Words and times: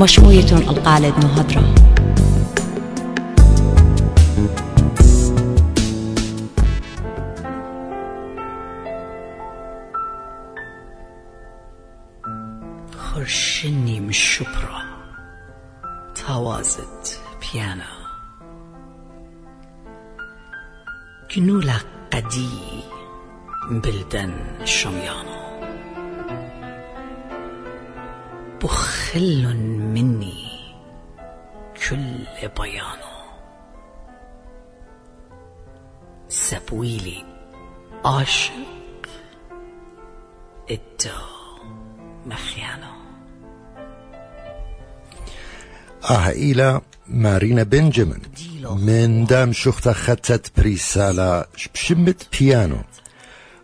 مشموية 0.00 0.52
القالد 0.52 1.24
مهضرة 1.24 1.74
خرشني 12.96 14.00
من 14.00 14.08
الشبرة 14.08 14.82
توازت 16.26 17.20
بيانا. 17.40 17.84
كنولا 21.34 21.76
قدي 22.12 22.48
بلدن 23.70 24.32
شميانو 24.64 25.40
بخل 29.10 29.56
مني. 29.94 30.48
كل 31.88 32.48
بيانو 32.58 33.14
سبويلي. 36.28 37.24
عاشق. 38.04 38.52
الدو 40.70 41.20
مخيانو 42.26 42.92
آه 46.10 46.28
إلى 46.28 46.80
مارينا 47.08 47.62
بنجامين. 47.62 48.22
من 48.64 49.24
دام 49.24 49.52
شخت 49.52 49.88
خطت 49.88 50.52
بريسالا 50.56 51.48
بشمت 51.74 52.38
بيانو. 52.38 52.82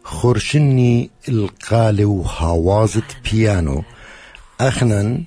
خورشني 0.05 1.11
القالي 1.29 2.05
وهوازت 2.05 3.17
بيانو. 3.33 3.83
أخنا 4.61 5.25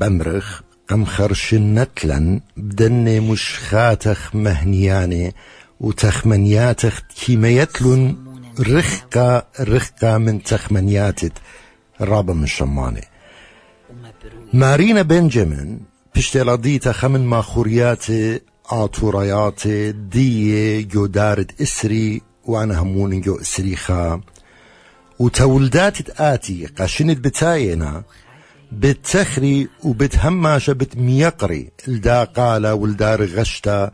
بمرخ 0.00 0.60
قم 0.88 1.04
خرشنتلن 1.04 2.40
بدني 2.56 3.20
مش 3.20 3.58
خاتخ 3.58 4.34
مهنياني 4.34 5.34
وتخمنياتخ 5.80 7.00
كيميتلن 7.00 8.16
رخقة 8.60 9.46
رخقة 9.60 10.18
من 10.18 10.42
تخمنياتت 10.42 11.32
رابا 12.00 12.34
من 12.34 12.46
شماني. 12.46 13.04
مارينا 14.52 15.02
بنجامين 15.02 15.80
بشتلاديتا 16.14 16.92
خمن 16.92 17.26
ما 17.26 17.40
خورياتي 17.42 18.40
آتورياتي 18.70 19.92
دي 19.92 20.82
جو 20.82 21.06
دارت 21.06 21.60
إسري 21.60 22.22
وأنا 22.44 22.78
همون 22.82 23.20
جو 23.20 23.40
إسريخا. 23.40 24.20
وتولدات 25.18 26.20
آتي 26.20 26.66
قاشنت 26.66 27.18
بتاينا 27.18 28.02
بتخري 28.72 29.68
وبتهماشة 29.84 30.72
بتميقري. 30.72 31.70
الدا 31.88 32.24
قالا 32.24 32.72
والدار 32.72 33.24
غشتا 33.24 33.90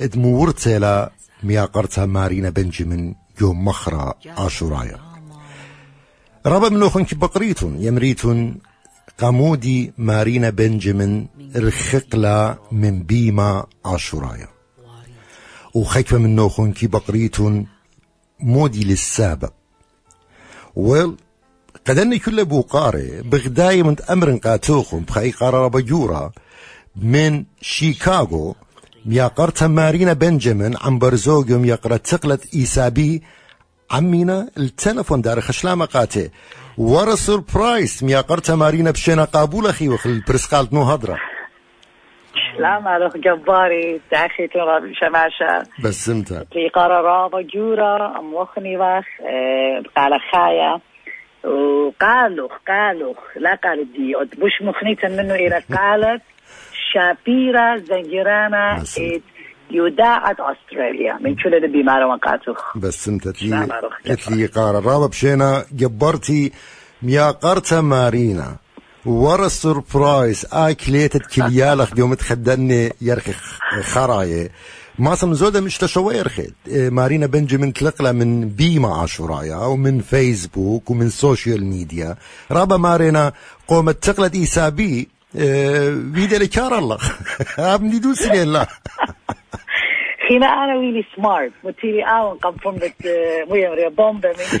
ادمورتلا 0.00 1.12
مياقرتها 1.42 2.06
مارينا 2.06 2.50
بنجمن 2.50 3.14
جو 3.40 3.52
مخرى 3.52 4.12
آشورايا 4.26 4.98
ربا 6.46 6.68
منوخن 6.68 7.04
كي 7.04 7.14
بقريتون 7.14 7.82
يمريتون 7.82 8.56
قامودي 9.18 9.92
مارينا 9.98 10.50
بنجمن 10.50 11.26
رخقلا 11.56 12.58
من 12.72 13.02
بيما 13.02 13.66
عاشورايا. 13.84 14.48
وخيكفة 15.74 16.18
من 16.18 16.36
نوخون 16.36 16.72
كي 16.72 16.86
بقريتون 16.86 17.66
مودي 18.40 18.84
للسابق. 18.84 19.52
ويل 20.76 21.16
قدني 21.86 22.18
كل 22.18 22.44
بوقاري 22.44 23.22
بغداي 23.24 23.82
من 23.82 23.96
أمر 24.10 24.36
قاتوخم 24.36 25.00
بخي 25.00 25.30
قرار 25.30 25.68
بجورا 25.68 26.32
من 27.02 27.44
شيكاغو 27.60 28.56
مياقرتها 29.06 29.68
مارينا 29.68 30.12
بنجمن 30.12 30.76
عم 30.84 30.98
برزوغم 30.98 31.64
يقرأ 31.64 31.96
تقلت 31.96 32.54
إيسابي 32.54 33.22
عمينا 33.90 34.48
التلفون 34.58 35.20
دار 35.20 35.40
خشلامة 35.40 35.84
قاتي. 35.84 36.30
ورا 36.78 37.14
سربرايز 37.14 38.04
مياقرتها 38.04 38.56
مارينا 38.56 38.90
بشينا 38.90 39.24
قابول 39.24 39.66
أخي 39.66 39.88
وخل 39.88 40.10
البرسقالت 40.10 40.72
نو 40.72 40.82
هضرة 40.82 41.16
سلام 42.56 42.88
عليك 42.88 43.16
جباري 43.16 44.00
تاخي 44.10 44.46
ترى 44.46 44.94
شماشة. 44.94 45.68
بس 45.84 46.08
إمتى؟ 46.08 46.44
في 46.52 46.68
قرارة 46.74 47.28
بجورة 47.28 48.18
أم 48.18 48.34
وخني 48.34 48.76
واخ 48.76 49.04
قال 49.96 50.12
خايا. 50.32 50.80
وقالوا 51.44 52.48
قالوا 52.68 53.14
لا 53.36 53.54
قالت 53.54 53.88
دي 53.96 54.14
بوش 54.38 54.62
مخنيتا 54.62 55.08
منه 55.08 55.34
إلى 55.34 55.62
قالت 55.78 56.22
شابيرا 56.92 57.76
زنجرانا 57.76 58.84
يداعت 59.70 60.36
أستراليا. 60.40 61.18
من 61.20 61.34
كل 61.34 61.54
اللي 61.54 61.68
بمارا 61.68 62.04
وقاتو 62.04 62.54
بس 62.76 63.08
إمتى 63.08 63.32
تلي 63.32 63.54
عليك. 63.56 63.72
اتلي 64.06 64.46
قرارة 64.46 65.06
بشينا. 65.06 65.64
جبرتي 65.72 66.52
مياقرتها 67.02 67.80
مارينا. 67.80 68.56
ورا 69.06 69.46
السربرايز 69.46 70.46
اكليتت 70.52 71.26
كليالخ. 71.26 71.90
يوم 71.98 72.14
تخدني 72.14 72.92
يرخي 73.00 73.32
خراية. 73.82 74.50
ما 74.98 75.14
سم 75.14 75.34
زودا 75.34 75.60
مش 75.60 75.78
تشوير 75.78 76.28
خيد 76.28 76.54
إيه، 76.68 76.90
مارينا 76.90 77.26
بنجمين 77.26 77.72
تلقلا 77.72 78.12
من 78.12 78.48
بيما 78.48 78.94
عاشورايا 78.96 79.56
ومن 79.56 80.00
فيسبوك 80.00 80.90
ومن 80.90 81.08
سوشيال 81.08 81.64
ميديا. 81.64 82.16
رابا 82.50 82.76
مارينا 82.76 83.32
قومت 83.68 84.04
تقلد 84.04 84.34
إيسابي 84.34 85.08
فيديو 86.14 86.38
لكار 86.38 86.78
الله. 86.78 86.98
ابني 87.58 87.98
دوسي 87.98 88.44
لا 88.44 88.66
خينا 90.28 90.46
أنا 90.46 90.76
ويلي 90.78 91.04
سمارت 91.16 91.52
متيري 91.64 92.04
آون 92.04 92.38
قم 92.38 92.52
فمت 92.56 92.94
مية 93.50 93.88
بومبا 93.88 94.28
من 94.28 94.58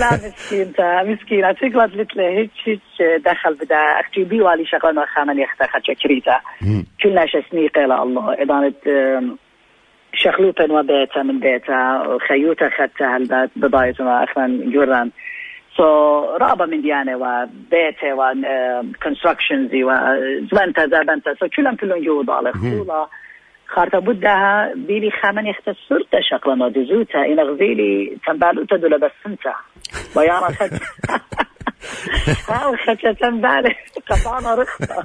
لا 0.00 0.10
مسكين 0.12 0.72
تا 0.72 1.02
مسكين 1.02 1.44
أتقلت 1.44 1.96
لتله 1.96 2.28
هيك 2.28 2.50
هيك 2.64 2.80
دخل 3.24 3.54
بدا. 3.54 3.76
أختي 3.76 4.24
بي 4.24 4.40
والي 4.40 4.66
شغلنا 4.66 5.06
خامن 5.06 5.38
يختخد 5.38 5.80
شكريتا 5.84 6.40
كلنا 7.02 7.26
شسني 7.26 7.68
قيل 7.68 7.92
الله. 7.92 8.42
إدانة 8.42 8.72
شخلوطا 10.14 10.64
وبيتا 10.64 11.22
من 11.22 11.40
بيتا 11.40 12.02
خيوتا 12.28 12.68
خدتها 12.68 13.16
البات 13.16 13.50
بضايتنا 13.56 14.24
أخوان 14.24 14.70
جوران. 14.70 15.10
سو 15.76 16.20
رابا 16.36 16.66
من 16.66 16.82
ديانة 16.82 17.16
وبيته 17.16 18.14
و 18.14 18.34
كونستراكشنز 19.02 19.74
و 19.74 19.92
زبنتا 20.52 21.34
سو 21.40 21.48
كلهم 21.56 21.76
كلهم 21.76 22.04
جو 22.04 22.22
ضالة 22.22 22.52
خطولة 22.52 23.06
خارطة 23.68 23.98
بدها 23.98 24.72
بيلي 24.74 25.10
خامن 25.22 25.46
يختصرت 25.46 26.12
شقلا 26.30 26.54
نادزوتا 26.54 27.18
إن 27.18 27.40
غزيلي 27.40 28.16
تنبالو 28.26 28.64
تدول 28.64 29.00
بس 29.00 29.10
انت 29.26 29.40
ويانا 30.16 30.46
خد 30.46 30.70
ها 32.48 32.72
خدشة 32.86 33.12
تنبالي 33.20 33.74
قطعنا 34.10 34.54
رخصة 34.54 35.04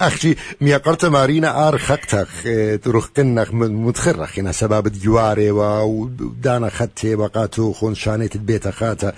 أختي 0.00 0.36
مياقرت 0.60 1.04
مارينا 1.04 1.68
آر 1.68 1.78
خقتخ 1.78 2.42
تروخ 2.82 3.10
قنخ 3.16 3.54
متخرخ 3.54 4.38
هنا 4.38 4.52
سباب 4.52 4.88
ديواري 4.88 5.50
ودانا 5.50 6.68
خدتي 6.68 7.14
وقاتو 7.14 7.72
خون 7.72 7.94
شانيت 7.94 8.36
البيت 8.36 8.68
خاتا. 8.68 9.12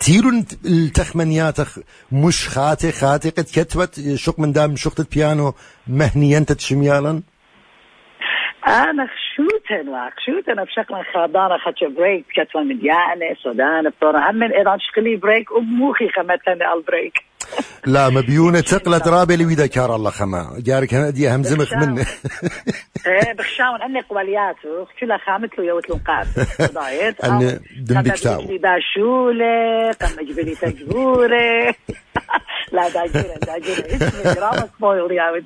تيرون 0.00 0.44
التخمنياتخ 0.64 1.78
مش 2.12 2.48
خاتي 2.48 2.92
خاتي 2.92 3.30
قد 3.30 3.44
كتبت 3.44 4.14
شق 4.14 4.40
من 4.40 4.52
دام 4.52 4.76
شقت 4.76 5.14
بيانو 5.14 5.54
مهنيا 5.86 6.40
تتشميالا 6.40 7.22
أنا 8.68 9.06
خشوتن 9.06 9.88
واك 9.88 10.12
شوتن 10.26 10.64
بشكل 10.64 10.94
خادانة 11.14 11.58
خدش 11.58 11.84
بريك 11.84 12.24
كتفا 12.34 12.60
من 12.60 12.78
ديانة 12.78 13.34
سودان 13.42 13.88
بطورة. 13.88 14.30
هم 14.30 14.42
أيضا 14.42 14.78
شقلي 14.78 15.16
بريك 15.16 15.52
وموخي 15.52 16.08
خمتني 16.08 16.72
البريك 16.72 17.27
لا 17.86 18.08
مبيونة 18.08 18.60
تقلت 18.60 19.08
رابي 19.08 19.36
لويدا 19.36 19.66
كار 19.66 19.96
الله 19.96 20.10
خما. 20.10 20.52
جارك 20.58 20.94
هدي 20.94 21.34
همزمخ 21.34 21.72
منه 21.72 22.06
إيه 23.06 23.32
بخشاون. 23.32 23.82
اني 23.82 24.00
قبلياته 24.00 24.86
كلها 25.00 25.18
خامت 25.26 25.58
له 25.58 25.64
يوت 25.64 25.90
له 25.90 26.00
قاب 26.06 26.26
ضايت 26.74 27.20
أني 27.20 27.60
دم 27.80 28.02
بكتاو. 28.02 28.40
لي 28.40 28.58
باشولة 28.58 29.92
قام 30.00 30.18
أجيب 30.18 30.38
لي 30.38 30.54
تجورة 30.54 31.74
لا 32.72 32.88
داجورة 32.88 33.34
داجورة. 33.46 33.86
اسمي 33.96 34.34
دراما 34.34 34.68
سبويل 34.78 35.12
يا 35.12 35.42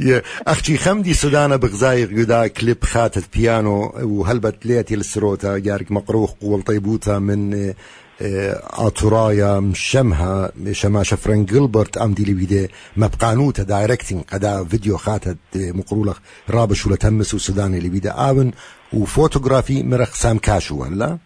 يا 0.00 0.22
أختي 0.46 0.76
خمدي 0.78 1.14
سودانا 1.14 1.56
بغزايق 1.56 2.08
يدا 2.12 2.46
كليب 2.46 2.84
خاتت 2.84 3.36
بيانو 3.36 3.92
وهلبت 4.02 4.66
ليتي 4.66 4.96
للسروتا 4.96 5.58
جارك 5.58 5.92
مقروخ 5.92 6.32
قول 6.42 6.62
طيبوتا 6.62 7.18
من 7.18 7.72
آه، 8.22 8.86
آتورايا 8.86 9.60
مشمها 9.60 10.52
شماشة 10.72 11.16
فرانك 11.16 11.48
جيلبرت 11.52 11.96
أم 11.96 12.14
دي 12.14 12.32
لبيدي 12.32 12.68
مبقانوتا 12.96 13.62
دايركتين 13.62 14.20
قدا 14.32 14.64
فيديو 14.64 14.96
خاتت 14.96 15.38
آه، 15.56 15.72
مقرولخ 15.72 16.18
رابش 16.50 16.86
ولا 16.86 16.96
تمس 16.96 17.34
وسوداني 17.34 17.80
لبيدي 17.80 18.10
آبن 18.10 18.50
وفوتوغرافي 18.92 19.82
مرخ 19.82 20.14
سام 20.14 20.38
كاشو 20.38 20.82
ولا 20.82 21.18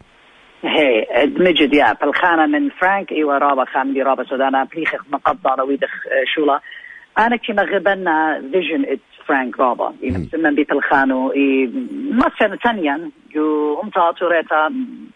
هي 0.65 1.07
مجد 1.27 1.75
يا 1.75 1.93
بالخانة 1.93 2.47
من 2.47 2.71
فرانك 2.71 3.13
ايوا 3.13 3.39
رابا 3.39 3.65
خامدي 3.65 4.03
رابا 4.03 4.25
سودانا 4.25 4.65
بليخ 4.65 4.95
مقضى 5.13 5.51
رويدخ 5.59 5.91
شولا. 6.35 6.61
أنا 7.19 7.37
كما 7.37 7.63
غبنا 7.63 8.43
فيجن 8.53 8.85
ات 9.25 9.29
فرانك 9.29 9.61
رابا 9.61 9.95
من 10.39 10.55
بيت 10.55 10.73
الخانو 10.73 11.33
اي 11.33 11.71
ما 12.11 12.31
سنة 12.39 12.57
ثانيا 12.65 13.11
جو 13.35 13.81
امتا 13.83 14.13
توريتا 14.19 14.69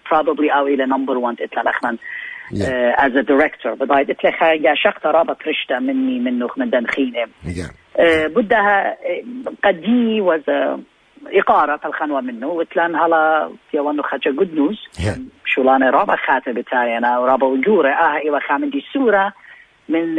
probably 0.08 0.56
أو 0.56 0.66
إلى 0.66 0.86
نمبر 0.86 1.18
1 1.18 1.36
اتلا 1.40 1.70
لخمن 1.70 1.96
Yeah. 2.50 2.64
uh, 2.64 3.04
as 3.06 3.12
a 3.14 3.22
director 3.22 3.68
بداية 3.80 4.10
اتلا 4.10 4.52
يا 4.52 4.74
شخطة 4.74 5.10
رابا 5.10 5.34
ترشتا 5.34 5.78
مني 5.78 6.18
منه 6.18 6.48
من 6.56 6.70
دنخينه 6.70 7.24
Yeah. 7.46 7.72
آه، 8.00 8.26
بدها 8.26 8.90
آه، 8.90 9.22
قدي 9.64 10.20
وز 10.20 10.42
إقارة 11.26 11.80
الخنوة 11.84 12.20
منه 12.20 12.46
وتلان 12.46 12.96
هلا 12.96 13.50
في 13.70 13.78
وانو 13.80 14.02
خجا 14.02 14.30
جود 14.30 14.54
نيوز. 14.54 14.78
شو 15.44 15.62
لانا 15.62 15.90
رابا 15.90 16.16
خاتة 16.16 16.52
بتاعي 16.52 16.98
أنا 16.98 17.18
ورابا 17.18 17.46
وجورة 17.46 17.88
آه 17.92 18.16
إيوا 18.18 18.38
خامن 18.48 18.70
دي 18.70 18.84
سورة 18.92 19.32
من 19.88 20.16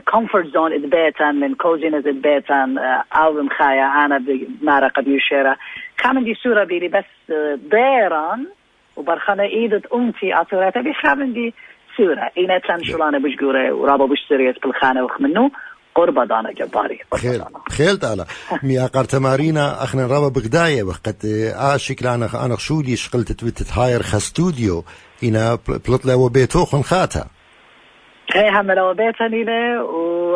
كومفورت 0.00 0.46
زون 0.46 0.72
إدبيتان 0.72 1.40
من 1.40 1.54
كوزينز 1.54 2.06
إدبيتان 2.06 2.78
أو 3.12 3.32
مخايا 3.32 4.04
أنا 4.04 4.18
بمارا 4.18 4.88
قد 4.88 5.08
يشيرا 5.08 5.56
خامن 6.00 6.24
دي 6.24 6.34
سورة 6.34 6.64
بيلي 6.64 6.88
بس 6.88 7.04
آه، 7.30 7.58
ديران 7.70 8.46
وبرخانة 8.96 9.42
إيدت 9.42 9.86
أمتي 9.86 10.34
أطورتا 10.34 10.80
بخامن 10.80 11.32
دي 11.32 11.54
سورة. 11.96 12.30
إينا 12.38 12.58
تلان 12.58 12.84
شو 12.84 12.98
لانا 12.98 13.18
بشجورة 13.18 13.72
ورابا 13.72 14.06
بشتريت 14.06 14.62
بالخانة 14.62 15.04
وخمنو. 15.04 15.50
قربة 15.94 16.24
دانا 16.24 16.52
جباري. 16.52 16.98
خيل 17.14 17.42
خيل 17.70 17.98
تعالى 17.98 18.24
مي 18.62 18.88
تمارينا 18.88 19.84
أخنا 19.84 20.06
رابا 20.06 20.28
بغداية 20.28 20.82
وقت 20.82 21.24
آه 21.24 21.76
شكل 21.76 22.06
أنا 22.06 22.28
أنا 22.44 22.56
خشولي 22.56 22.96
شقلت 22.96 23.32
تتهاير 23.32 24.02
خا 24.02 24.18
ستوديو 24.18 24.84
إنا 25.24 25.58
بلطلة 25.88 26.16
وبيتو 26.16 26.64
خن 26.64 26.82
خاتا 26.82 27.26
هي 28.36 28.50
هم 28.50 28.72
لو 28.72 28.94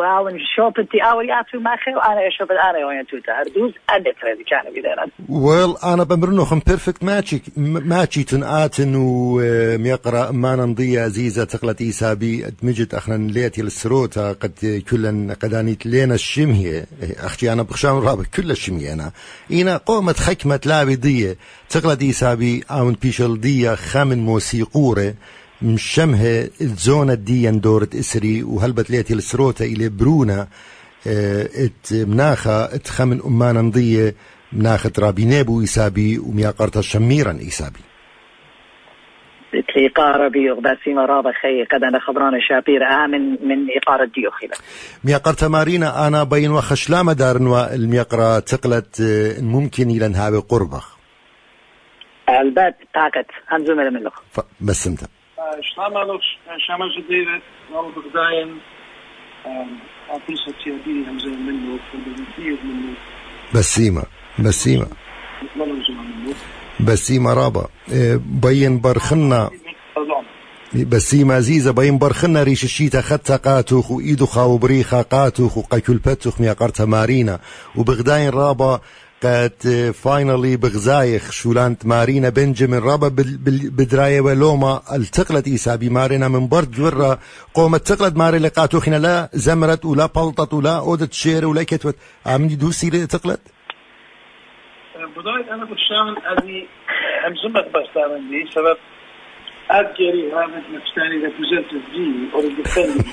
وعاون 0.01 0.39
شوب 0.55 0.79
انتي 0.79 0.99
أول 1.01 1.29
ياتو 1.29 1.59
ماخي 1.59 1.91
وأنا 1.95 2.27
أشوف 2.27 2.51
أنا 2.51 2.87
وين 2.87 3.05
توتا 3.07 3.31
هردوز 3.31 3.73
أدت 3.89 4.15
هذه 4.23 4.43
كان 4.49 4.71
بدينا 4.71 5.05
ويل 5.29 5.75
أنا 5.83 6.03
بمرنو 6.03 6.45
خم 6.45 6.61
بيرفكت 6.67 7.03
ماتشي 7.03 7.41
ماتشي 7.57 8.23
تن 8.23 8.43
آتن 8.43 8.93
وميقرا 8.95 10.31
ما 10.31 10.55
نمضي 10.55 10.99
عزيزة 10.99 11.43
تقلت 11.43 11.81
إيسابي 11.81 12.47
ادمجت 12.47 12.93
أخنا 12.93 13.31
ليتي 13.31 13.61
السروتا 13.61 14.31
قد 14.33 14.83
كلا 14.89 15.35
قدانيت 15.41 15.85
لينا 15.85 16.15
الشمهية 16.15 16.85
أختي 17.19 17.53
أنا 17.53 17.63
بخشام 17.63 17.97
رابع 17.97 18.23
كل 18.35 18.51
الشمهية 18.51 18.93
أنا. 18.93 19.11
إنا 19.51 19.77
قومت 19.77 20.19
حكمة 20.19 20.59
لابي 20.65 20.95
دية 20.95 21.37
تقلت 21.69 22.01
إيسابي 22.01 22.63
أون 22.71 22.95
بيشل 23.01 23.41
دية 23.41 23.75
خامن 23.75 24.25
موسيقورة. 24.25 25.13
مشمها 25.61 26.43
الزونة 26.61 27.13
دي 27.13 27.51
دورت 27.51 27.95
إسري 27.95 28.43
وهلبت 28.43 28.89
ليتي 28.89 29.13
السروتا 29.13 29.65
إلى 29.65 29.89
برونا 29.89 30.47
آه، 31.07 31.49
إت 31.55 31.93
مناخة 31.93 32.65
إت 32.75 32.87
خمن 32.87 33.21
أمان 33.25 33.55
نضية 33.57 34.15
مناخة 34.53 34.91
رابينيبو 34.99 35.61
إيسابي 35.61 36.19
ومياقرتا 36.19 36.81
شميرا 36.81 37.31
إيسابي. 37.31 37.79
قلت 39.53 39.65
لي 39.77 39.87
إقارة 39.87 40.27
بيوغ 40.27 40.59
باسي 40.59 40.93
مرابة 40.93 41.31
خي 41.31 41.63
قد 41.71 41.83
أنا 41.83 41.99
خبرانة 41.99 42.37
شابير 42.49 42.83
آه 42.83 43.07
من 43.07 43.67
إقارة 43.77 44.05
ديوخي 44.15 44.45
لك 44.45 44.57
مياقرتا 45.03 45.47
مارينا 45.47 46.07
أنا 46.07 46.23
بين 46.23 46.51
وخشلامة 46.51 47.13
دارنوا 47.13 47.75
المياقرا 47.75 48.39
تقلت 48.39 49.01
آه، 49.01 49.41
ممكن 49.41 49.89
إلى 49.89 50.07
نهاوي 50.07 50.37
قربخ. 50.37 50.97
البات 52.29 52.77
تاكت 52.93 53.27
هنزو 53.47 53.75
من 53.75 54.09
ف- 54.31 54.39
بس 54.61 54.87
انت. 54.87 54.99
بسيمة 63.55 64.03
بسيمة 64.39 64.87
بسيمة 66.79 67.33
رابا 67.33 67.67
بين 68.43 68.81
برخنا 68.81 69.49
بسيمة 70.73 71.33
عزيزة 71.35 71.71
بين 71.71 71.97
برخنا 71.97 72.43
ريش 72.43 72.63
الشيتا 72.63 73.01
خدتا 73.01 73.35
قاتوخ 73.35 73.91
وإيدو 73.91 74.25
خاو 74.25 74.57
بريخا 74.57 75.01
قاتوخ 75.01 75.57
وقاكل 75.57 75.97
بتوخ 75.97 76.41
مياقرتا 76.41 76.85
مارينا 76.85 77.39
وبغداين 77.75 78.29
رابا 78.29 78.81
قد 79.23 79.91
فاينلي 80.03 80.57
بغزايخ 80.57 81.31
شولانت 81.31 81.85
مارينا 81.85 82.29
بنجامين 82.29 82.79
رابا 82.79 83.07
بدراية 83.77 84.21
ولوما. 84.21 84.81
التقلت 84.95 85.47
إيسابي 85.47 85.89
مارينا 85.89 86.27
من 86.27 86.47
برد 86.47 86.71
جورا 86.71 87.19
قومت 87.53 87.87
تقلت 87.87 88.15
ماري 88.15 88.37
لقاتوخنا 88.37 88.95
لا 88.95 89.29
زمرت 89.33 89.85
ولا 89.85 90.05
بلطت 90.05 90.53
ولا 90.53 90.77
أودت 90.77 91.13
شير 91.13 91.45
ولا 91.47 91.63
كتوت 91.63 91.95
عمني 92.25 92.55
دوسي 92.55 93.07
تقلت؟ 93.07 93.41
بداية 95.17 95.53
أنا 95.53 95.65
بشامل 95.65 96.15
أبي 96.25 96.67
همزمك 97.25 97.65
بس 97.65 97.87
دارن 97.95 98.29
دي 98.29 98.49
I'd 99.75 99.89
get 99.97 100.13
it 100.21 100.33
have 100.33 100.51
an 100.57 100.63
understanding 100.69 101.19
that 101.23 101.33
presents 101.39 101.71
as 101.77 101.85
me 101.95 102.07
or 102.35 102.41
the 102.45 102.51
defendant. 102.59 103.07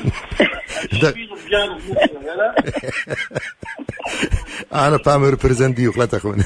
أنا 4.73 4.99
بعمل 5.07 5.31
ريبريزنت 5.31 5.77
دي 5.77 5.89
وخلاتها 5.89 6.19
خون 6.19 6.45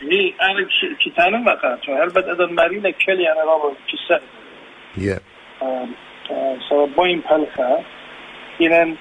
هي 0.00 0.32
أنا 0.42 0.66
كتانا 1.04 1.38
ما 1.38 1.54
قاتوا 1.54 2.04
هل 2.04 2.08
بد 2.08 2.24
أدن 2.24 2.52
مارينا 2.54 2.90
كلي 2.90 3.32
أنا 3.32 3.40
رابا 3.44 3.74
كسا 3.88 4.20
yeah. 4.96 5.20
سوا 6.68 6.86
بوين 6.86 7.20
بحلقة 7.20 7.84
إذن 8.60 8.96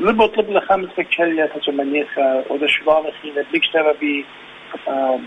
لب 0.00 0.22
أطلب 0.22 0.50
لخامسة 0.50 1.02
كلي 1.16 1.48
تتمنيخة 1.48 2.44
وده 2.50 2.66
شبابة 2.66 3.10
خينا 3.22 3.44
بيكتنا 3.52 3.92
بي 4.00 4.24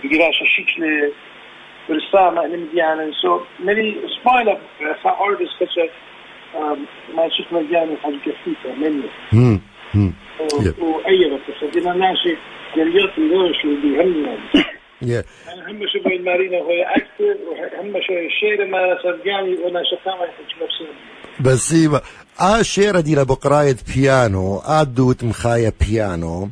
بقراش 0.03 0.35
شكل 0.57 1.11
الشكل 1.89 2.11
برسامة 2.11 2.45
اللي 2.45 2.57
مديانا 2.57 3.11
سو 3.21 3.39
ملي 3.59 3.95
سبايلا 4.21 4.59
خا 5.03 5.09
أردس 5.09 5.49
كتش 5.59 5.79
ما 7.15 7.29
شفت 7.29 7.53
مديانا 7.53 7.97
حاجة 8.03 8.15
كثيفة 8.15 8.75
مني. 8.77 9.09
هم 9.33 9.61
هم. 9.95 10.13
Yep. 10.39 10.83
وأي 10.83 11.29
بس 11.29 11.55
فدينا 11.61 11.93
ناشي 11.93 12.37
يليات 12.77 13.17
الغوش 13.17 13.63
اللي 13.63 13.81
بيهمنا 13.81 14.37
أنا 15.03 15.71
هم 15.71 15.79
شو 15.87 16.09
بين 16.09 16.23
مارينا 16.23 16.57
وهي 16.57 16.83
أكتر 16.83 17.37
وهم 17.47 17.93
شو 17.93 18.13
الشيء 18.13 18.65
ما 18.65 18.97
صدقاني 19.03 19.55
وأنا 19.55 19.81
شكاما 19.83 20.25
يحكي 20.25 20.63
نفسه 20.63 20.85
بسيمة 21.39 22.01
آ 22.41 22.61
شيرة 22.61 22.99
دي 22.99 23.15
لبقراية 23.15 23.75
بيانو. 23.95 24.57
آ 24.57 24.83
دوت 24.83 25.23
مخايا 25.23 25.71
بيانو. 25.81 26.49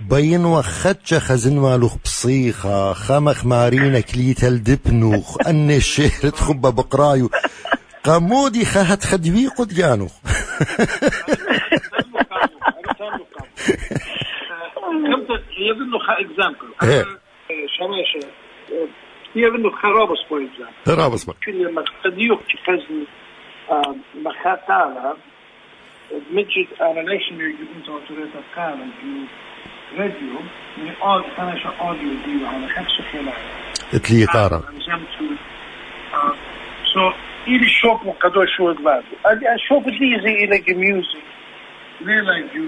بين 0.00 0.44
وخدش 0.44 1.14
خزن 1.14 1.58
مالوخ 1.58 1.96
بصيخة 2.04 2.92
خمخ 2.92 3.46
مارينا 3.46 4.00
كليتا 4.00 4.48
الدبنوخ 4.48 5.46
أن 5.46 5.70
الشيرة 5.70 6.30
تخب 6.30 6.60
بقرايو. 6.60 7.30
قمودي 8.04 8.64
خهت 8.64 9.04
خدوي 9.04 9.46
قد 9.46 9.68
جانو 9.68 10.08
اكزامبل 16.20 16.72
خرابس 19.82 20.18
اكزامبل 20.86 21.34
كل 21.46 21.74
ما 21.74 21.84
قد 22.04 22.18
مجد 26.30 26.66
جو 29.02 29.26
راديو 29.98 30.40
من 30.76 30.92
أنا 31.38 31.58
شو 31.62 31.68
اوديو 31.80 32.10
ديو 32.26 32.46
على 32.46 32.68
خمسة 32.68 33.04
خلال 33.12 34.02
تلي 34.02 34.24
قارة 34.24 34.64
سو 36.94 37.10
إلي 37.48 37.68
شوف 37.68 38.06
مقدور 38.06 38.46
شو 38.56 38.70
أدوار 38.70 39.02
أدي 39.26 39.54
أشوف 39.54 39.84
دي 39.84 40.20
زي 40.22 40.44
إلى 40.44 40.74
ميوزك 40.74 41.18
ليلا 42.00 42.40
جو 42.54 42.64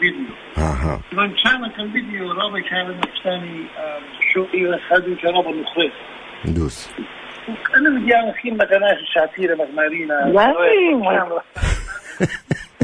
فيديو 0.00 0.26
أها 0.58 1.00
لأن 1.12 1.32
كان 1.44 1.70
كان 1.76 1.92
فيديو 1.92 2.32
رابع 2.32 2.60
كان 2.60 3.00
مستاني 3.14 3.64
شو 4.34 4.46
إلى 4.54 4.80
خدو 4.90 5.16
كرابة 5.16 5.50
مخرج 5.50 5.90
ندوس 6.44 6.90
أنا 7.76 7.90
مديان 7.90 8.32
خيم 8.42 8.56
ما 8.56 8.64
كاناش 8.64 8.98
شاتيرة 9.14 9.54
مغمارينا 9.54 10.14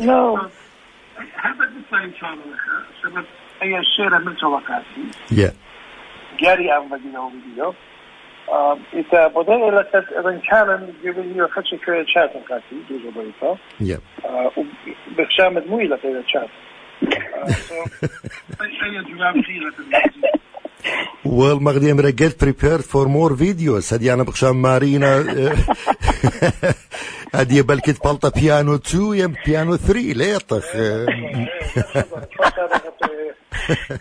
لا. 0.02 0.48
هذا 1.18 1.70
بيطلع 1.76 2.04
إن 2.04 2.14
شاء 2.20 2.32
الله 2.32 2.44
سبب 3.02 3.24
أي 3.62 3.78
الشيرة 3.78 4.18
من 4.18 4.36
يا 5.32 5.52
جاري 6.40 6.70
عم 6.70 6.88
بدينا 6.88 7.30
فيديو 7.30 7.74
إذا 8.94 9.26
بدأنا 9.26 9.78
لك 9.78 9.94
إذا 9.94 10.40
كان 10.50 10.92
جيبني 11.02 11.48
خدش 11.48 11.74
كوية 11.86 12.04
شاتن 12.06 12.40
كاتي 12.48 12.76
جوجو 12.90 13.10
بيتا. 13.10 13.56
يا 13.80 13.98
بخشامة 15.18 15.62
مويلة 15.66 15.98
إذا 16.04 16.22
شات 16.26 16.48
أي 18.60 19.02
جواب 19.14 19.34
خيرة 19.42 19.72
والمغدي 21.24 21.92
امرا 21.92 22.10
get 22.10 22.38
prepared 22.44 22.82
for 22.84 23.06
more 23.08 23.34
videos. 23.36 23.94
بخشام 24.22 24.62
مارينا. 24.62 25.24
هدي 27.34 27.62
بلكي 27.62 27.94
بلطة 28.04 28.28
بيانو 28.40 28.74
2 28.74 29.14
يم 29.14 29.34
بيانو 29.46 29.76
3 29.76 30.00
ليطخ 30.00 30.64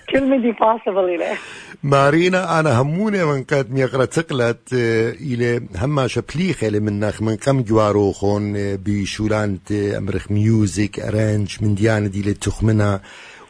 كل 0.10 0.30
مدي 0.30 0.54
possible 0.54 0.98
إليه 0.98 1.38
مارينا 1.84 2.60
أنا 2.60 2.82
هموني 2.82 3.26
من 3.26 3.44
قد 3.44 3.72
ميقرا 3.72 4.06
تقلت 4.06 4.60
إلى 4.74 5.62
هما 5.76 6.08
شبليخ 6.08 6.64
إلى 6.64 6.80
منخ 6.80 7.22
من 7.22 7.36
كم 7.36 7.62
جواروخون 7.62 8.54
بشولانت 8.76 9.72
أمرخ 9.72 10.32
ميوزك 10.32 11.00
أرانج 11.00 11.58
من 11.62 11.76
ديانة 11.76 12.08
دي 12.08 12.22
لتخمنا. 12.22 13.02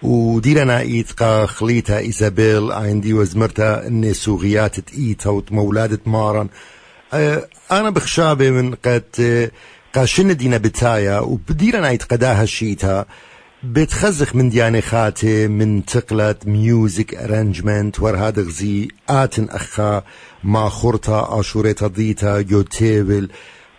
وديرنا 0.03 0.79
ايتقا 0.79 1.45
خليتا 1.45 1.97
إيزابيل 1.97 2.71
عندي 2.71 3.13
وزمرتا 3.13 3.87
إني 3.87 4.13
سوغيات 4.13 4.75
ايتا 4.97 5.29
ومولادة 5.29 5.99
مارن. 6.05 6.47
أنا 7.71 7.89
بخشابي 7.89 8.51
من 8.51 8.75
قد 8.75 9.51
قاشن 9.95 10.37
دينا 10.37 10.57
بتايا 10.57 11.19
وبديرنا 11.19 11.89
ايتقداها 11.89 12.43
الشيتا 12.43 13.05
بتخزخ 13.63 14.35
من 14.35 14.49
دياني 14.49 14.81
خاتي 14.81 15.47
من 15.47 15.85
تقلت 15.85 16.47
ميوزك 16.47 17.15
ارانجمنت 17.15 17.99
ور 17.99 18.17
هذا 18.17 18.41
غزي 18.41 18.87
آتن 19.09 19.47
أخا 19.49 20.03
ما 20.43 20.69
خورتا 20.69 21.27
آشوريتا 21.29 21.87
ديتا 21.87 22.41
جو 22.41 22.61
تيبل. 22.61 23.29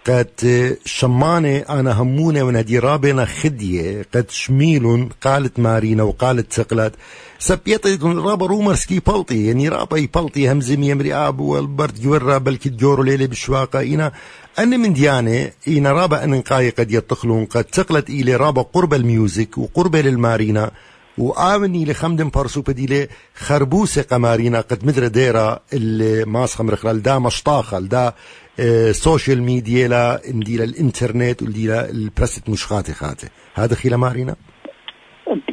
قد 0.06 0.76
شماني 0.84 1.58
أنا 1.60 1.92
همونة 1.92 2.42
ونادي 2.42 2.78
رابنا 2.78 3.24
خدية. 3.24 4.06
قد 4.14 4.30
شميلون 4.30 5.08
قالت 5.22 5.58
مارينا 5.58 6.02
وقالت 6.02 6.52
تقلت. 6.52 6.94
سبيتي 7.38 7.98
رابا 8.02 8.46
رومر 8.46 8.74
سكي 8.74 9.00
بلطي 9.00 9.46
يعني 9.46 9.68
رابا 9.68 9.96
يبلطي 9.96 10.52
همزم 10.52 10.82
يمري 10.82 11.14
أب 11.14 11.40
والبرد 11.40 12.00
جورا 12.00 12.38
بلكي 12.38 12.68
جورو 12.68 13.02
ليلي 13.02 13.26
بشواقة. 13.26 13.82
إنا 13.82 14.12
أنا 14.58 14.76
من 14.76 14.92
ديانة 14.92 15.50
إنا 15.68 15.92
رابا 15.92 16.24
أن 16.24 16.30
نقاي 16.30 16.70
قد 16.70 16.90
يتخلون 16.90 17.44
قد 17.44 17.64
تقلت 17.64 18.10
إلي 18.10 18.36
رابا 18.36 18.62
قرب 18.62 18.94
الميوزك 18.94 19.58
وقرب 19.58 19.96
للمارينا. 19.96 20.70
وآمني 21.18 21.84
لخمدن 21.84 22.28
بارسو 22.28 22.60
بديلي 22.60 23.08
خربوسة 23.34 24.02
قمارينا 24.02 24.60
قد 24.60 24.84
مدر 24.86 25.06
ديرا 25.06 25.60
اللي 25.72 26.24
ماسخ 26.24 26.60
مرخلال 26.60 27.02
دا 27.02 27.18
مشطاخة 27.18 27.80
دا 27.80 28.14
آه 28.60 28.92
سوشيال 28.92 29.42
ميديا 29.42 29.88
لا 29.88 30.28
اندي 30.28 30.64
الإنترنت 30.64 31.42
ولدي 31.42 31.80
البرست 31.80 32.48
مش 32.48 32.66
خاتي. 32.66 32.92
خاتي 32.92 33.28
هذا 33.54 33.74
خيلا 33.74 33.96
مارينا. 33.96 34.36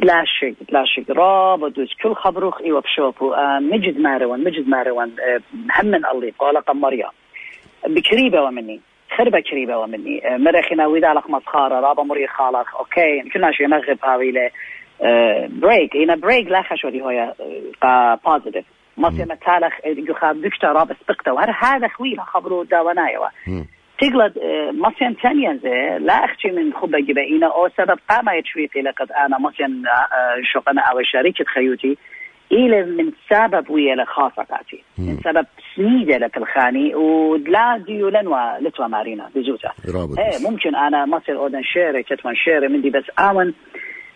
لا 0.02 0.24
شك 0.24 0.54
لا 0.70 0.84
شك 0.84 1.10
رابط 1.10 1.72
كل 2.02 2.14
خبروخ. 2.14 2.60
إيوه 2.60 2.80
بشوفو 2.80 3.34
آه 3.34 3.58
مجد 3.58 3.98
ماروان 3.98 4.44
مجد 4.44 4.68
ماروان 4.68 5.10
آه 5.20 5.40
هم 5.80 5.86
من 5.86 6.06
الله 6.06 6.32
قال 6.38 6.56
قمريا 6.56 7.08
بكريبة 7.88 8.42
ومني. 8.42 8.80
خربة 9.16 9.40
كريبة 9.40 9.78
ومني. 9.78 10.28
آه 10.28 10.36
مرخنا 10.36 10.86
ويدالك 10.86 11.30
مسخارة 11.30 11.80
رابا 11.80 12.02
مري 12.02 12.26
خالك 12.26 12.66
أوكي 12.78 13.30
كنا 13.30 13.52
شي 13.52 13.64
نغب 13.64 13.98
هاوي 14.04 14.30
له 14.32 14.50
بريك 15.48 15.96
هنا 15.96 16.14
بريك 16.16 16.48
لا 16.48 16.62
خشودي 16.62 17.02
هويا 17.02 17.34
بوزيتيف 18.26 18.64
مصير 18.96 19.26
متالخ 19.26 19.72
يخاب 19.84 20.40
دكتا 20.40 20.72
راب 20.72 20.90
استقتا 20.90 21.32
وهذا 21.32 21.52
هذا 21.52 21.88
خويلة 21.88 22.22
خبرو 22.22 22.62
داونايوا 22.62 23.26
تقلد 23.98 24.32
ثانيا 25.22 25.60
زي 25.62 25.98
لا 25.98 26.24
أختي 26.24 26.48
من 26.50 26.72
خبة 26.72 26.98
جبائنا 26.98 27.46
أو 27.46 27.68
سبب 27.76 27.98
قام 28.10 28.38
يتشويقي 28.38 28.82
لقد 28.82 29.12
آنا 29.12 29.38
مصير 29.38 29.68
شقنا 30.52 30.80
أو 30.80 31.02
شريكة 31.02 31.44
خيوتي 31.44 31.96
إلى 32.52 32.82
من 32.82 33.12
سبب 33.30 33.70
ويا 33.70 34.04
خاصة 34.04 34.42
قاتي. 34.42 34.82
من 34.98 35.16
سبب 35.16 35.46
سنيدة 35.76 36.16
لك 36.16 36.36
الخاني. 36.36 36.94
ولا 36.94 37.82
ديو 37.86 38.08
لنوا 38.08 38.58
لتوا 38.60 38.86
مارينا 38.86 39.30
بزوتا 39.34 39.70
إيه 40.18 40.50
ممكن 40.50 40.76
آنا 40.76 41.04
مصير 41.04 41.38
أودن 41.38 41.62
شيري 41.62 42.02
كتوان 42.02 42.34
شيري 42.34 42.68
من 42.68 42.82
دي 42.82 42.90
بس 42.90 43.04
امن 43.18 43.52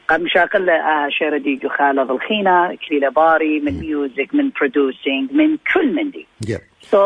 قد 0.09 0.21
مشاكل 0.21 0.71
آه 0.71 1.09
شيري 1.09 1.39
دي 1.39 1.69
خالة 1.69 2.05
بالخينا 2.05 2.77
كليلة 2.89 3.09
باري 3.09 3.61
من 3.61 3.81
ميوزك 3.81 4.35
من 4.35 4.51
برودوسينج 4.51 5.33
من 5.33 5.57
كل 5.75 5.95
من 5.95 6.11
دي 6.11 6.27
yeah. 6.47 6.61
so, 6.91 6.97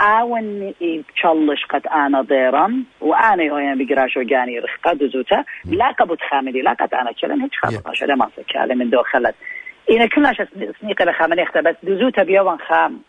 آون 0.00 0.74
تشلش 1.14 1.64
قد 1.64 1.86
أنا 1.86 2.22
ضيرا 2.22 2.84
وأنا 3.00 3.52
هو 3.52 3.58
يعني 3.58 3.84
بقراش 3.84 4.16
وجاني 4.16 4.58
رخقة 4.58 4.92
دزوتا 4.92 5.44
لا 5.64 5.92
كبوت 5.92 6.18
خامدي 6.30 6.60
لا 6.60 6.72
قد 6.72 6.94
أنا 6.94 7.12
كلام 7.12 7.40
هيك 7.42 7.54
خاطر 7.54 8.06
لا 8.06 8.14
ما 8.14 8.28
سكالة 8.36 8.74
من 8.74 8.90
دو 8.90 9.02
خلت 9.02 9.34
إنا 9.90 10.06
كلنا 10.06 10.32
سنيقة 10.80 11.04
لخامن 11.04 11.38
يختا 11.38 11.60
بس 11.60 11.76
دزوتا 11.82 12.22
بيوان 12.22 12.58
خام. 12.58 13.00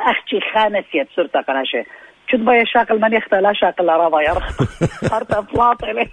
أختي 0.00 0.40
خانسيت 0.54 1.08
سرطة 1.16 1.40
قناشة. 1.40 1.84
شد 2.32 2.44
بيا 2.44 2.64
شاقل 2.74 3.00
من 3.00 3.12
يختا 3.12 3.36
لا 3.36 3.52
شاقل 3.52 3.86
لا 3.86 3.96
رضا 4.06 4.20
يرخ 4.22 4.44
خارطة 5.10 5.42
فلاطلة. 5.52 6.06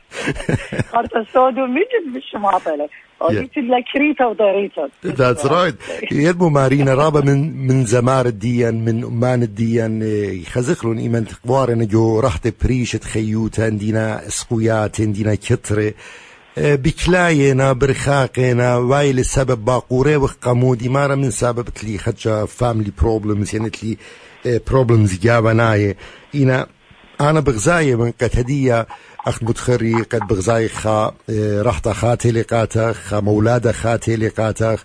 خارطة 0.92 1.26
سودو 1.34 1.66
مجد 1.66 2.14
بالشماطلة 2.14 2.90
قلت 3.20 3.58
لك 3.58 3.84
كريتا 3.94 4.26
وداريتا. 4.26 4.90
That's 5.06 5.46
right. 5.56 6.12
يدمو 6.12 6.50
مارينا 6.50 6.94
رابا 6.94 7.22
من 7.22 7.68
من 7.68 7.86
زمار 7.86 8.26
الديان 8.26 8.86
من 8.86 9.04
أمان 9.04 9.44
الديان. 9.44 10.02
يخزخلون 10.42 10.98
إيمان 10.98 11.26
تقوارنا 11.28 11.86
جو 11.86 12.20
رحت 12.20 12.54
بريشة 12.64 13.00
خيوتا 13.00 13.62
عندنا 13.62 14.28
اسقويات 14.28 15.02
عندنا 15.02 15.36
كترة 15.36 15.94
بكلاينا 16.58 17.74
برخاقنا 17.74 18.78
واي 18.78 19.14
لسبب 19.14 19.66
باقوري 19.66 20.16
وقمودي. 20.16 20.90
مارا 20.90 21.16
من 21.16 21.32
سبب 21.32 21.70
تلي 21.70 21.98
خدشا 21.98 22.46
فاملي 22.46 22.92
بروبلمز 23.02 23.56
يعني 23.56 23.70
تلي 23.70 23.98
بروبلمز 24.46 25.20
جابناي 25.20 25.96
إنا 26.36 26.68
أنا 27.22 27.40
بغزاية 27.40 27.96
من 27.96 28.12
قد 28.22 28.30
هدية 28.34 28.88
أخ 29.28 29.44
متخري 29.44 29.94
قد 30.02 30.28
بغزاي 30.28 30.70
خا 30.70 31.14
رحت 31.62 31.88
خاتي 31.90 32.32
لقاتخ 32.32 32.96
خا 32.96 33.20
مولادة 33.20 33.72
خاتي 33.72 34.16
لقاتخ 34.16 34.84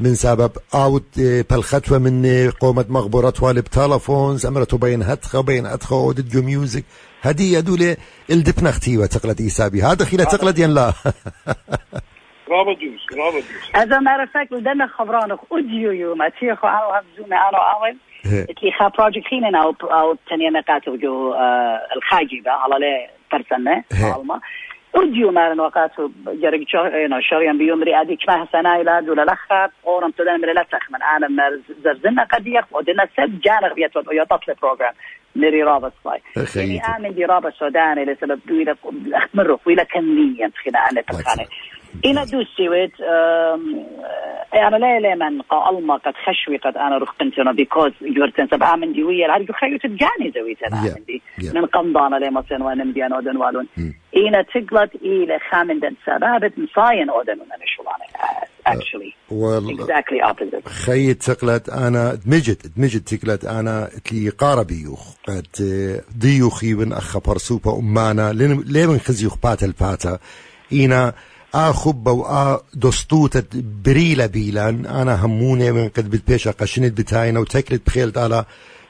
من 0.00 0.14
سبب 0.14 0.50
آوت 0.74 1.20
بالخطوة 1.20 1.98
من 1.98 2.50
قومة 2.50 2.84
مغبورة 2.88 3.34
والي 3.40 3.60
بتلفونز 3.60 4.46
أمرتو 4.46 4.76
بين 4.76 5.02
هتخا 5.02 5.40
بين 5.40 5.66
اتخا 5.66 5.96
ودد 5.96 6.28
جو 6.28 6.42
ميوزك. 6.42 6.84
هدي 7.22 7.52
يدولي 7.52 7.96
إلدبنا 8.30 8.70
أختي 8.70 8.98
وتقلد 8.98 9.40
إيسابي. 9.40 9.82
هذا 9.82 10.04
خيلة 10.04 10.24
تقلد 10.24 10.58
ين 10.58 10.70
لا 10.70 10.92
Слава 12.52 12.74
Дію, 12.74 12.98
слава 13.08 13.40
Дію. 13.40 13.82
Еза 13.82 14.00
мера 14.00 14.26
фек 14.26 14.52
у 14.52 14.60
деме 14.60 14.88
хавранок 14.88 15.40
у 15.52 15.60
дію, 15.60 16.16
ма 16.16 16.30
тія 16.30 16.56
хо 16.56 16.66
ау 16.66 16.92
хав 16.92 17.04
зуме 17.16 17.36
ано 17.36 17.58
авен. 17.58 17.96
كي 18.60 18.72
خا 18.78 18.88
بروجكت 18.88 19.26
خينا 19.28 19.62
او 19.62 19.74
او 19.82 20.16
تنيا 20.28 20.50
نقاط 20.50 20.88
وجو 20.88 21.34
الخاجي 21.96 22.42
على 22.46 22.76
لا 22.78 23.08
ترسنا 23.30 23.84
علما 23.92 24.40
وديو 24.94 25.30
مارن 25.30 25.60
وقات 25.60 25.90
جرق 26.26 26.60
شهر 26.68 27.20
شهر 27.20 27.52
بيوم 27.52 27.82
الى 27.82 29.02
دول 29.06 29.20
الاخر 29.20 29.70
قورم 29.84 30.12
من 30.18 30.54
لا 30.54 30.66
تخمن. 30.72 31.02
انا 31.02 31.28
مار 31.28 31.52
و 31.84 32.20
قد 32.30 32.46
يقودنا 32.46 33.08
سب 33.16 33.40
جانغ 33.40 33.74
بيت 33.74 33.96
ويا 34.08 34.24
طفل 34.24 34.54
بروجرام 34.62 34.94
نري 35.36 35.62
رابط 35.62 35.92
صاي 36.04 36.22
يعني 36.56 36.80
امن 36.96 37.14
دي 37.14 37.24
رابط 37.24 37.52
سوداني 37.52 38.04
لسبب 38.04 38.40
دويلك 38.46 38.78
اخمر 39.14 39.58
ويلك 39.66 39.86
كميا 39.86 40.50
خلال 40.64 40.98
انا 41.28 41.46
تخاني 41.92 42.12
إنا 42.12 42.24
دو 42.24 42.42
سويت 42.56 42.92
أنا 44.54 44.76
لا 44.76 45.00
لا 45.00 45.14
من 45.14 45.42
قالما 45.42 45.96
قد 45.96 46.12
خشوي 46.26 46.56
قد 46.56 46.76
أنا 46.76 46.98
رخ 46.98 47.08
كنتنا 47.20 47.52
بيكوز 47.52 47.92
يورتن 48.02 48.48
سبعة 48.50 48.76
من 48.76 48.92
دي 48.92 49.02
ويا 49.04 49.26
العرق 49.26 49.52
خيو 49.60 49.78
تجاني 49.78 50.32
زويت 50.34 50.62
أنا 50.62 50.82
من 50.82 51.04
دي؟ 51.06 51.22
من 51.54 51.66
قمضانا 51.66 52.42
وأنا 52.60 52.84
مدي 52.84 53.06
أنا 53.06 53.16
ودن 53.16 53.36
والون. 53.36 53.66
إنا 54.16 54.42
تقلت 54.42 54.94
إلى 54.94 55.38
خامن 55.50 55.80
دن 55.80 55.94
سبابت 56.06 56.52
مصاين 56.58 57.10
ودن 57.10 57.40
وأنا 57.40 57.64
شلاني 57.66 58.32
actually 58.68 59.14
well, 59.30 59.64
exactly 59.70 60.20
opposite. 60.30 60.68
خي 60.68 61.14
تقلت 61.14 61.68
أنا 61.68 62.14
دمجت 62.26 62.66
دمجت 62.76 63.14
تقلت 63.14 63.44
أنا 63.44 63.88
تلي 64.04 64.28
قارة 64.28 64.62
بيوخ. 64.62 65.14
قد 65.28 65.46
ديوخي 66.16 66.74
من 66.74 66.92
اخ 66.92 67.18
برسوبة 67.18 67.78
أمانا. 67.78 68.32
ليه 68.66 68.86
من 68.86 68.98
خزيوخ 68.98 69.36
باتا. 69.44 69.66
الباتا 69.66 70.18
اخب 71.54 72.06
و 72.06 72.56
دستوتة 72.74 73.62
بريلا 73.84 74.26
بيلان 74.26 74.86
آنا 74.86 75.24
هموني 75.24 75.72
من 75.72 75.88
قد 75.88 76.10
بتبيشا 76.10 76.50
قشنت 76.50 76.98
بتاينا 77.00 77.40
وتكلت 77.40 77.86
بخيلت 77.86 78.18
على 78.18 78.44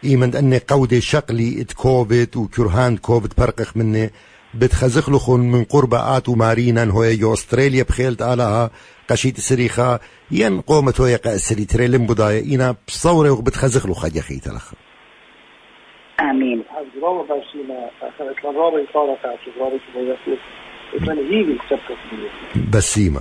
ايمن 0.05 0.37
اني 0.37 0.59
قودي 0.69 1.01
شقلي 1.01 1.61
ات 1.61 1.73
كوفيد 1.73 2.37
وكرهان 2.37 2.97
كوفيد 2.97 3.33
برقخ 3.39 3.77
مني 3.77 4.11
بتخزخلخن 4.55 5.41
من 5.41 5.65
قربة 5.65 6.17
آتو 6.17 6.35
مارينا 6.35 6.85
هو 6.85 7.05
يو 7.05 7.33
استراليا 7.33 7.83
بخيلت 7.83 8.23
علىها 8.23 8.71
قشيت 9.11 9.41
سريخا 9.41 9.99
ين 10.31 10.61
قومت 10.61 11.01
هو 11.01 11.07
يقا 11.07 11.35
السري 11.35 11.65
تريلم 11.65 12.07
بداية 12.07 12.55
إنا 12.55 12.77
بصورة 12.89 13.31
وبتخزخلو 13.31 13.95
خد 13.95 14.17
يخي 14.17 14.39
تلخ 14.39 14.73
آمين 16.21 16.65
بسيمة. 22.73 23.21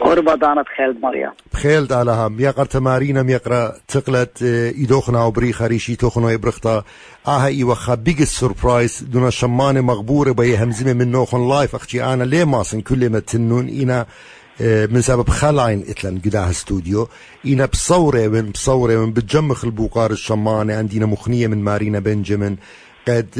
قربة 0.00 0.34
دانت 0.34 0.66
خالد 0.76 1.02
مريم 1.02 1.30
بخيل 1.52 1.86
دالها 1.86 2.28
ميقر 2.28 2.64
تمارين 2.64 3.22
ميقرا 3.22 3.72
تقلت 3.88 4.42
ايدوخنا 4.42 5.24
وبري 5.24 5.52
خريشي 5.52 5.96
توخنا 5.96 6.30
يبرختا 6.30 6.84
آها 7.26 7.46
اي 7.46 7.64
وخا 7.64 7.94
بيج 7.94 8.22
سربرايز 8.22 9.02
دون 9.02 9.30
شمان 9.30 9.80
مغبورة 9.80 10.32
بي 10.32 10.56
همزمة 10.56 10.92
من 10.92 11.10
نوخن 11.10 11.48
لايف 11.48 11.74
أختي 11.74 12.04
آنا 12.04 12.24
ليه 12.24 12.44
ماسن 12.44 12.80
كل 12.80 13.10
ما 13.10 13.18
تنون. 13.18 13.66
اينا 13.68 14.06
من 14.60 15.00
سبب 15.00 15.28
خلاين 15.28 15.84
اتلن 15.88 16.20
قداه 16.24 16.50
استوديو 16.50 17.08
اينا 17.46 17.66
بصورة 17.66 18.28
من 18.28 18.50
بصورة 18.50 18.96
من. 18.96 19.12
بتجمخ 19.12 19.64
البوقار 19.64 20.10
الشمانة 20.10 20.74
عندنا 20.74 21.06
مخنية 21.06 21.46
من 21.46 21.64
مارينا 21.64 21.98
بنجمن. 21.98 22.56
قد 23.08 23.30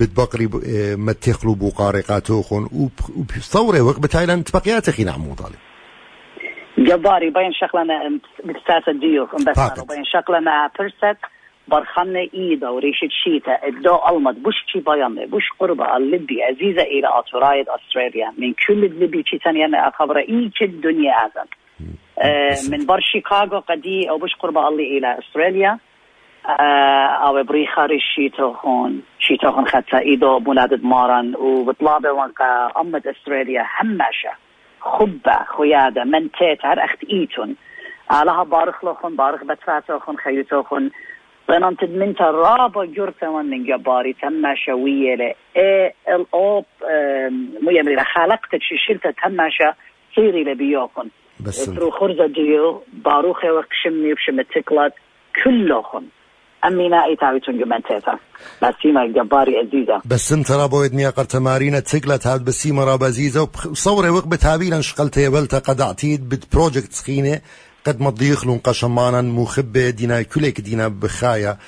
بتبقري 0.00 0.48
متخلو 0.96 1.54
بوقارقاتوخن 1.54 2.68
وبصورة 3.16 3.80
وقت 3.80 4.00
بتايلان 4.00 4.44
تبقيات 4.44 4.88
أخي 4.88 5.04
نعمو 5.04 5.34
طالب. 5.34 5.56
جباري 6.78 7.30
بين 7.30 7.52
شغلنا 7.52 8.18
بتساسة 8.44 8.92
ديوخ 9.00 9.34
بس 9.34 9.80
بين 9.90 10.04
شغلنا 10.04 10.70
فرست 10.78 11.18
برخمنا 11.68 12.20
إيدا 12.34 12.68
وريشة 12.68 13.08
شيتا. 13.24 13.66
الدو 13.68 13.98
ألمد 14.10 14.42
بوش 14.42 14.54
شي 14.72 14.80
بيان 14.80 15.26
بوش 15.26 15.44
قربة 15.60 15.96
اللبي 15.96 16.42
عزيزة 16.42 16.82
إلى 16.82 17.08
أتورايد 17.18 17.66
أستراليا. 17.68 18.32
من 18.38 18.52
كل 18.66 18.84
اللبي 18.84 19.22
شي 19.26 19.38
تانية 19.38 19.88
أخبر 19.88 20.18
إيش 20.18 20.62
الدنيا 20.62 21.12
أعزم 21.12 21.48
آه 22.18 22.56
من 22.70 22.86
بر 22.86 23.00
شيكاغو 23.12 23.58
قدي 23.58 24.10
أو 24.10 24.18
بوش 24.18 24.34
قربة 24.34 24.68
اللي 24.68 24.98
إلى 24.98 25.18
أستراليا. 25.18 25.78
آه 26.46 27.06
أو 27.26 27.42
بري 27.42 27.66
خارج 27.66 28.00
شيتو 28.14 28.50
هون 28.50 29.02
شيتو 29.18 29.48
هون 29.48 29.66
خدتا 29.66 29.98
إيدو 29.98 30.38
بولاد 30.38 30.84
مارن 30.84 31.34
وبطلابة 31.36 32.12
وانكا 32.12 32.72
أمد 32.80 33.06
أستراليا 33.06 33.66
همشة 33.80 34.30
خبة 34.80 35.44
خيادة 35.58 36.04
من 36.04 36.30
تيتر 36.32 36.84
أخت 36.84 37.04
إيتون 37.10 37.56
علىها 38.10 38.44
بارخ 38.44 38.84
لخن 38.84 39.16
بارخ 39.16 39.44
بتفاتوخن 39.44 40.16
خيوتوخن 40.16 40.90
بنانت 41.48 41.84
من 41.84 42.14
رابا 42.20 42.84
جرتا 42.84 43.28
من 43.28 43.64
جباري 43.64 44.12
تم 44.12 44.54
شوية 44.54 45.14
ل 45.14 45.34
الأوب 46.08 46.64
مو 47.62 47.70
يمري 47.70 48.04
خلقت 48.04 48.50
شلت 48.86 49.06
تماشا 49.22 49.74
سيري 50.14 50.44
لبيوكن 50.44 51.08
بس 51.40 51.74
ترو 51.74 51.90
خرزة 51.90 52.26
ديو 52.26 52.82
باروخي 52.92 53.50
وقشمني 53.50 54.12
وشم 54.12 54.42
تكلت 54.42 54.94
كلهم 55.44 56.08
أمينا 56.64 57.04
إي 57.04 57.16
تعويتون 57.16 57.58
جمانتيتا 57.58 58.18
بسيمة 58.62 59.00
عزيزة. 59.32 60.02
بس 60.04 60.32
انت 60.32 60.50
رابو 60.50 60.84
ادمي 60.84 61.06
قر 61.06 61.24
تمارين 61.24 61.82
تقلت 61.82 62.26
هاد 62.26 62.44
بسيمة 62.44 62.84
رابا 62.84 63.06
عزيزة 63.06 63.48
وصوري 63.70 64.08
وقت 64.08 64.26
بتهابيلا 64.26 64.80
شقلت 64.80 65.16
يبلتا 65.16 65.58
قد 65.58 65.80
اعتيد 65.80 66.44
بروجكت 66.52 66.92
سخينة 66.92 67.40
قد 67.86 68.00
ما 68.00 68.10
ضيخلون 68.10 68.58
قشمانا 68.58 69.22
مخبة 69.22 69.90
دينا 69.90 70.22
كلك 70.22 70.60
دينا 70.60 70.88
بخايا 70.88 71.58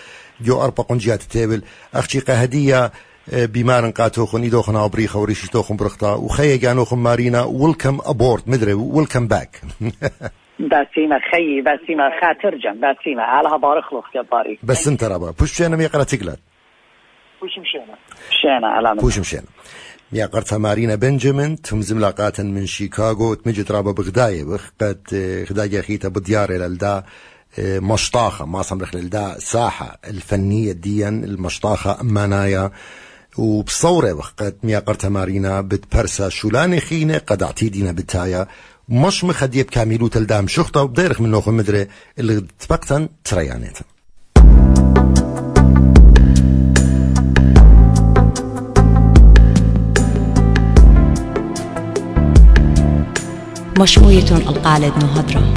جو 0.40 0.62
أربع 0.62 0.84
قنجيات 0.84 1.22
تيبل 1.22 1.62
أختي 1.94 2.18
قهدية 2.18 2.92
بمارن 3.32 3.90
قاتوخن 3.90 4.42
إيدوخن 4.42 4.76
عبريخة 4.76 5.18
وريشتوخن 5.20 5.76
برختا. 5.76 6.12
وخيا 6.12 6.56
جانوخن 6.56 6.98
مارينا 6.98 7.44
ويلكم 7.44 7.98
أبورت 8.04 8.48
مدري 8.48 8.72
ويلكم 8.72 9.28
باك 9.28 9.60
باسيمة 10.58 11.18
خيي 11.32 11.60
باسيمة 11.60 12.04
خاترجم 12.20 12.80
باسيمة 12.80 13.22
علىها 13.22 13.56
بارخ 13.56 13.92
لوخ 13.92 14.04
جباري 14.14 14.58
بس 14.62 14.88
انت 14.88 15.04
رابا 15.04 15.30
بوش 15.30 15.52
شينا 15.52 15.76
ميقرأ 15.76 16.04
تقلت 16.04 16.40
وش 17.42 17.50
مشينا 17.58 17.96
شينا. 18.42 18.66
على 18.68 18.94
بوش 19.00 19.18
مشينا 19.18 19.42
يا 20.12 20.26
قرت 20.26 20.54
مارينا 20.54 20.94
بنجامين 20.94 21.62
تم 21.62 21.80
زملاقات 21.82 22.40
من 22.40 22.66
شيكاغو 22.66 23.34
تمجد 23.34 23.72
رابا 23.72 23.92
بغداية 23.92 24.44
بخ 24.44 24.72
قد 24.80 25.02
غداية 25.50 25.80
خيتا 25.80 26.08
بديار 26.08 26.52
للدا 26.52 27.04
مشطاخة 27.58 28.46
ما 28.46 28.62
صمرخ 28.62 28.94
للدا 28.94 29.34
ساحة 29.38 29.98
الفنية 30.08 30.72
ديا 30.72 31.08
المشطاخة 31.08 32.00
أمانايا 32.00 32.70
وبصورة 33.38 34.12
وقت 34.12 34.54
ميا 34.62 34.78
قرت 34.78 35.06
مارينا 35.06 35.60
بتبرسا 35.60 36.28
شولاني 36.28 36.80
خينة 36.80 37.18
قد 37.18 37.42
اعتيدينا 37.42 37.92
بتايا. 37.92 38.46
مش 38.88 39.24
مخدية 39.24 39.62
بكاميلو 39.62 40.08
تلدام 40.08 40.48
شخطة 40.48 40.82
وبديرخ 40.82 41.20
من 41.20 41.30
نوخ 41.30 41.48
مدري 41.48 41.86
اللي 42.18 42.44
تبقتن 42.58 43.08
تريانيتن. 43.24 43.84
مشموية 53.78 54.30
القالد 54.30 55.04
مهدرة. 55.04 55.54